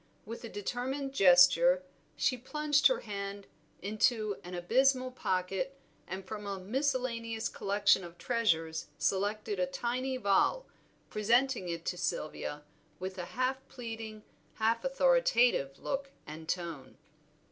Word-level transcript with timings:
With 0.25 0.43
a 0.43 0.49
determined 0.49 1.13
gesture 1.13 1.83
she 2.15 2.35
plunged 2.35 2.87
her 2.87 3.01
hand 3.01 3.45
into 3.83 4.35
an 4.43 4.55
abysmal 4.55 5.11
pocket, 5.11 5.77
and 6.07 6.25
from 6.25 6.47
a 6.47 6.57
miscellaneous 6.59 7.47
collection 7.47 8.03
of 8.03 8.17
treasures 8.17 8.87
selected 8.97 9.59
a 9.59 9.67
tiny 9.67 10.17
vial, 10.17 10.65
presenting 11.11 11.69
it 11.69 11.85
to 11.85 11.97
Sylvia 11.99 12.63
with 12.97 13.19
a 13.19 13.25
half 13.37 13.57
pleading, 13.67 14.23
half 14.55 14.83
authoritative 14.83 15.77
look 15.77 16.09
and 16.25 16.49
tone. 16.49 16.97